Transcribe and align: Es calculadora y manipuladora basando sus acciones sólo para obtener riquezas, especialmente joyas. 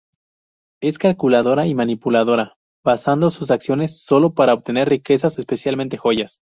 Es 0.81 0.97
calculadora 0.97 1.67
y 1.67 1.75
manipuladora 1.75 2.57
basando 2.83 3.29
sus 3.29 3.51
acciones 3.51 4.01
sólo 4.03 4.33
para 4.33 4.55
obtener 4.55 4.89
riquezas, 4.89 5.37
especialmente 5.37 5.95
joyas. 5.97 6.41